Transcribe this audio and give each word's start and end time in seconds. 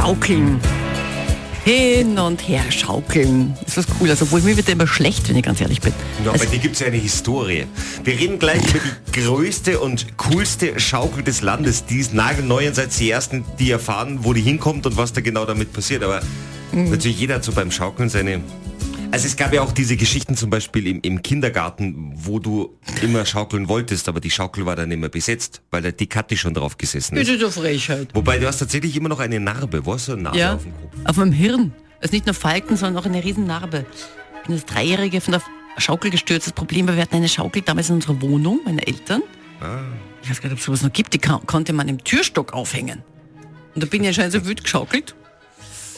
schaukeln. 0.00 0.58
Hin 1.62 2.18
und 2.18 2.48
her 2.48 2.62
schaukeln. 2.70 3.54
Das 3.64 3.76
ist 3.76 3.88
was 3.88 3.98
Cooles, 3.98 4.22
obwohl 4.22 4.40
mir 4.40 4.56
wird 4.56 4.68
immer 4.70 4.86
schlecht, 4.86 5.28
wenn 5.28 5.36
ich 5.36 5.42
ganz 5.42 5.60
ehrlich 5.60 5.82
bin. 5.82 5.92
Ja, 6.24 6.32
Also- 6.32 6.46
bei 6.46 6.50
dir 6.50 6.58
gibt 6.58 6.74
es 6.74 6.80
ja 6.80 6.86
eine 6.86 6.96
Historie. 6.96 7.66
Wir 8.02 8.18
reden 8.18 8.38
gleich 8.38 8.62
über 8.70 8.78
die 9.14 9.20
größte 9.20 9.78
und 9.78 10.06
coolste 10.16 10.80
Schaukel 10.80 11.22
des 11.22 11.42
Landes. 11.42 11.84
Die 11.84 11.98
ist 11.98 12.14
nagelneu 12.14 12.66
und 12.66 12.74
seid 12.74 12.98
die 12.98 13.10
Ersten, 13.10 13.44
die 13.58 13.70
erfahren, 13.70 14.20
wo 14.22 14.32
die 14.32 14.40
hinkommt 14.40 14.86
und 14.86 14.96
was 14.96 15.12
da 15.12 15.20
genau 15.20 15.44
damit 15.44 15.74
passiert. 15.74 16.02
Aber 16.02 16.22
Mhm. 16.72 16.90
natürlich 16.92 17.20
jeder 17.20 17.34
hat 17.34 17.44
so 17.44 17.52
beim 17.52 17.70
Schaukeln 17.70 18.08
seine... 18.08 18.40
Also 19.12 19.26
es 19.26 19.36
gab 19.36 19.52
ja 19.52 19.62
auch 19.62 19.72
diese 19.72 19.96
Geschichten 19.96 20.36
zum 20.36 20.50
Beispiel 20.50 20.86
im, 20.86 21.00
im 21.02 21.22
Kindergarten, 21.22 22.12
wo 22.14 22.38
du 22.38 22.78
immer 23.02 23.26
schaukeln 23.26 23.68
wolltest, 23.68 24.08
aber 24.08 24.20
die 24.20 24.30
Schaukel 24.30 24.66
war 24.66 24.76
dann 24.76 24.90
immer 24.92 25.08
besetzt, 25.08 25.62
weil 25.72 25.82
da 25.82 25.90
die 25.90 26.06
Katte 26.06 26.36
schon 26.36 26.54
drauf 26.54 26.78
gesessen 26.78 27.16
ist. 27.16 27.26
Bitte 27.26 27.50
Frechheit. 27.50 28.08
Wobei 28.14 28.38
du 28.38 28.46
hast 28.46 28.58
tatsächlich 28.58 28.96
immer 28.96 29.08
noch 29.08 29.18
eine 29.18 29.40
Narbe. 29.40 29.84
Wo 29.84 29.94
hast 29.94 30.06
du 30.08 30.12
eine 30.12 30.22
Narbe 30.22 30.38
Ja, 30.38 30.54
auf 30.54 30.62
dem 30.62 30.72
Kopf? 30.72 30.92
auf 31.06 31.16
meinem 31.16 31.32
Hirn. 31.32 31.72
Also 32.00 32.14
nicht 32.14 32.26
nur 32.26 32.34
Falten, 32.34 32.76
sondern 32.76 33.02
auch 33.02 33.06
eine 33.06 33.22
Riesennarbe. 33.24 33.84
Ich 34.42 34.46
bin 34.46 34.54
als 34.54 34.64
Dreijährige 34.66 35.20
von 35.20 35.32
der 35.32 35.42
Schaukel 35.78 36.10
gestürzt. 36.12 36.46
Das 36.46 36.52
Problem 36.54 36.86
war, 36.86 36.94
wir 36.94 37.02
hatten 37.02 37.16
eine 37.16 37.28
Schaukel 37.28 37.62
damals 37.62 37.88
in 37.88 37.96
unserer 37.96 38.20
Wohnung, 38.22 38.60
meine 38.64 38.86
Eltern. 38.86 39.22
Ich 40.22 40.30
weiß 40.30 40.40
gar 40.40 40.48
nicht, 40.48 40.52
ob 40.54 40.58
es 40.60 40.64
sowas 40.64 40.82
noch 40.82 40.92
gibt. 40.92 41.12
Die 41.14 41.18
konnte 41.18 41.72
man 41.72 41.88
im 41.88 42.02
Türstock 42.04 42.52
aufhängen. 42.52 43.02
Und 43.74 43.82
da 43.82 43.86
bin 43.88 44.02
ich 44.02 44.08
anscheinend 44.08 44.32
so 44.34 44.46
wild 44.46 44.62
geschaukelt 44.62 45.14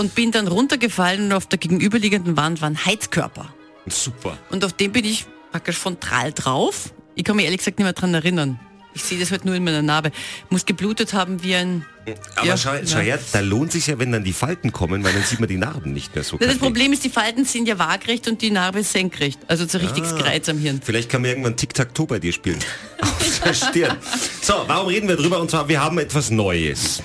und 0.00 0.14
bin 0.14 0.32
dann 0.32 0.48
runtergefallen 0.48 1.26
und 1.26 1.32
auf 1.34 1.46
der 1.46 1.58
gegenüberliegenden 1.58 2.34
Wand 2.38 2.62
war 2.62 2.70
ein 2.70 2.86
Heizkörper. 2.86 3.52
Super. 3.86 4.38
Und 4.50 4.64
auf 4.64 4.72
dem 4.72 4.92
bin 4.92 5.04
ich 5.04 5.26
praktisch 5.52 5.76
frontal 5.76 6.32
drauf. 6.32 6.94
Ich 7.16 7.24
kann 7.24 7.36
mich 7.36 7.44
ehrlich 7.44 7.58
gesagt 7.58 7.78
nicht 7.78 7.84
mehr 7.84 7.92
dran 7.92 8.14
erinnern. 8.14 8.58
Ich 8.94 9.04
sehe 9.04 9.20
das 9.20 9.30
halt 9.30 9.44
nur 9.44 9.54
in 9.54 9.62
meiner 9.62 9.82
Narbe. 9.82 10.10
Muss 10.48 10.64
geblutet 10.64 11.12
haben 11.12 11.42
wie 11.42 11.54
ein... 11.54 11.84
Aber 12.34 12.46
Ja, 12.46 12.56
schau, 12.56 12.72
schau 12.86 12.98
her, 12.98 13.18
da 13.32 13.40
lohnt 13.40 13.72
sich 13.72 13.88
ja, 13.88 13.98
wenn 13.98 14.10
dann 14.10 14.24
die 14.24 14.32
Falten 14.32 14.72
kommen, 14.72 15.04
weil 15.04 15.12
dann 15.12 15.22
sieht 15.22 15.38
man 15.38 15.50
die 15.50 15.58
Narben 15.58 15.92
nicht 15.92 16.14
mehr 16.14 16.24
so. 16.24 16.38
Das 16.38 16.46
Kathrin. 16.46 16.60
Problem 16.60 16.92
ist, 16.94 17.04
die 17.04 17.10
Falten 17.10 17.44
sind 17.44 17.68
ja 17.68 17.78
waagrecht 17.78 18.26
und 18.26 18.40
die 18.40 18.50
Narbe 18.50 18.80
ist 18.80 18.92
senkrecht. 18.92 19.38
Also 19.48 19.66
so 19.68 19.78
richtig 19.78 20.04
Kreuz 20.04 20.48
am 20.48 20.58
Hirn. 20.58 20.80
Vielleicht 20.82 21.10
kann 21.10 21.20
man 21.20 21.30
irgendwann 21.30 21.56
Tic-Tac-Toe 21.58 22.06
bei 22.06 22.18
dir 22.18 22.32
spielen. 22.32 22.58
Auf 23.02 23.40
der 23.44 23.54
Stirn. 23.54 23.96
So, 24.40 24.64
warum 24.66 24.88
reden 24.88 25.08
wir 25.08 25.16
drüber? 25.16 25.40
Und 25.40 25.50
zwar, 25.50 25.68
wir 25.68 25.78
haben 25.80 25.98
etwas 25.98 26.30
Neues. 26.30 27.02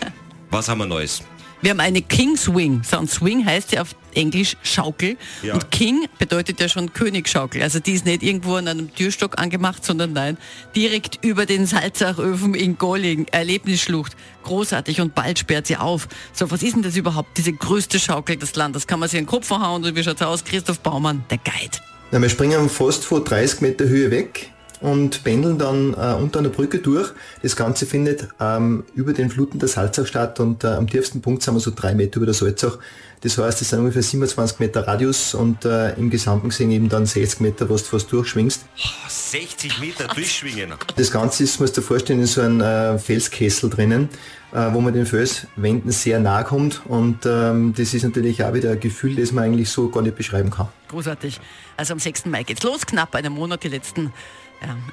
Was 0.49 0.69
haben 0.69 0.77
wir 0.77 0.85
Neues? 0.85 1.21
Wir 1.65 1.71
haben 1.71 1.79
eine 1.79 2.03
King 2.03 2.37
Swing. 2.37 2.83
So, 2.83 2.99
und 2.99 3.09
Swing 3.09 3.43
heißt 3.43 3.71
ja 3.71 3.81
auf 3.81 3.95
Englisch 4.13 4.55
Schaukel. 4.61 5.17
Ja. 5.41 5.55
Und 5.55 5.71
King 5.71 6.05
bedeutet 6.19 6.59
ja 6.59 6.69
schon 6.69 6.93
Königsschaukel. 6.93 7.63
Also 7.63 7.79
die 7.79 7.93
ist 7.93 8.05
nicht 8.05 8.21
irgendwo 8.21 8.53
an 8.53 8.67
einem 8.67 8.93
Türstock 8.93 9.41
angemacht, 9.41 9.83
sondern 9.83 10.13
nein, 10.13 10.37
direkt 10.75 11.25
über 11.25 11.47
den 11.47 11.65
Salzachöfen 11.65 12.53
in 12.53 12.77
Golling. 12.77 13.25
Erlebnisschlucht. 13.31 14.15
Großartig 14.43 15.01
und 15.01 15.15
bald 15.15 15.39
sperrt 15.39 15.65
sie 15.65 15.77
auf. 15.77 16.07
So, 16.33 16.51
was 16.51 16.61
ist 16.61 16.75
denn 16.75 16.83
das 16.83 16.97
überhaupt? 16.97 17.35
Diese 17.35 17.53
größte 17.53 17.99
Schaukel 17.99 18.37
des 18.37 18.55
Landes. 18.55 18.85
Kann 18.85 18.99
man 18.99 19.09
sich 19.09 19.17
in 19.17 19.25
den 19.25 19.31
Kopf 19.31 19.47
verhauen 19.47 19.83
und 19.83 19.95
wie 19.95 20.03
schaut's 20.03 20.21
aus? 20.21 20.43
Christoph 20.43 20.81
Baumann, 20.81 21.23
der 21.31 21.39
Guide. 21.39 21.79
Na, 22.11 22.21
wir 22.21 22.29
springen 22.29 22.69
fast 22.69 23.03
von 23.03 23.25
30 23.25 23.61
Meter 23.61 23.85
Höhe 23.85 24.11
weg 24.11 24.51
und 24.85 25.23
pendeln 25.23 25.57
dann 25.57 25.93
äh, 25.93 26.13
unter 26.21 26.39
einer 26.39 26.49
Brücke 26.49 26.77
durch. 26.77 27.11
Das 27.41 27.55
Ganze 27.55 27.87
findet 27.87 28.27
ähm, 28.39 28.83
über 28.93 29.13
den 29.13 29.31
Fluten 29.31 29.57
der 29.57 29.67
Salzach 29.67 30.05
statt 30.05 30.39
und 30.39 30.63
äh, 30.63 30.67
am 30.67 30.87
tiefsten 30.87 31.21
Punkt 31.21 31.41
sind 31.41 31.55
wir 31.55 31.59
so 31.59 31.71
drei 31.75 31.95
Meter 31.95 32.17
über 32.17 32.27
der 32.27 32.35
Salzach. 32.35 32.77
Das 33.21 33.39
heißt, 33.39 33.59
es 33.63 33.69
sind 33.69 33.79
ungefähr 33.79 34.03
27 34.03 34.59
Meter 34.59 34.87
Radius 34.87 35.33
und 35.33 35.65
äh, 35.65 35.93
im 35.93 36.11
Gesamten 36.11 36.49
gesehen 36.49 36.69
eben 36.69 36.89
dann 36.89 37.07
60 37.07 37.39
Meter, 37.39 37.67
was 37.67 37.83
du 37.83 37.89
fast 37.89 38.11
durchschwingst. 38.11 38.65
60 39.07 39.79
Meter 39.79 40.07
durchschwingen. 40.13 40.73
Das 40.95 41.09
Ganze 41.09 41.43
ist, 41.43 41.59
musst 41.59 41.75
du 41.75 41.81
dir 41.81 41.87
vorstellen, 41.87 42.19
in 42.19 42.27
so 42.27 42.41
einem 42.41 42.61
äh, 42.61 42.99
Felskessel 42.99 43.71
drinnen, 43.71 44.09
äh, 44.53 44.71
wo 44.73 44.81
man 44.81 44.93
den 44.93 45.07
Felswänden 45.07 45.89
sehr 45.89 46.19
nahe 46.19 46.43
kommt 46.43 46.83
und 46.85 47.25
ähm, 47.25 47.73
das 47.75 47.95
ist 47.95 48.03
natürlich 48.03 48.43
auch 48.43 48.53
wieder 48.53 48.71
ein 48.71 48.79
Gefühl, 48.79 49.15
das 49.15 49.31
man 49.31 49.45
eigentlich 49.45 49.69
so 49.69 49.89
gar 49.89 50.03
nicht 50.03 50.15
beschreiben 50.15 50.51
kann. 50.51 50.67
Großartig. 50.89 51.39
Also 51.77 51.93
am 51.93 51.99
6. 51.99 52.25
Mai 52.27 52.43
geht's 52.43 52.61
los, 52.61 52.85
knapp 52.85 53.15
einen 53.15 53.33
Monat. 53.33 53.63
Die 53.63 53.69
letzten 53.69 54.13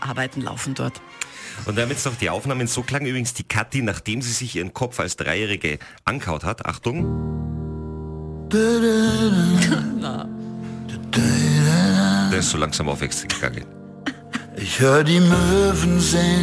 Arbeiten 0.00 0.40
laufen 0.40 0.74
dort. 0.74 1.00
Und 1.66 1.78
haben 1.78 1.90
jetzt 1.90 2.06
noch 2.06 2.16
die 2.16 2.30
Aufnahmen. 2.30 2.66
So 2.66 2.82
klang 2.82 3.06
übrigens 3.06 3.34
die 3.34 3.44
Kathi, 3.44 3.82
nachdem 3.82 4.22
sie 4.22 4.32
sich 4.32 4.56
ihren 4.56 4.72
Kopf 4.72 4.98
als 5.00 5.16
Dreijährige 5.16 5.78
ankaut 6.04 6.44
hat. 6.44 6.66
Achtung. 6.66 7.06
Der 12.30 12.38
ist 12.38 12.50
so 12.50 12.58
langsam 12.58 12.88
aufwärts 12.88 13.22
gegangen. 13.22 13.64
Ich 14.56 14.80
hör 14.80 15.02
die 15.02 15.20
Möwen 15.20 16.00
singen 16.00 16.42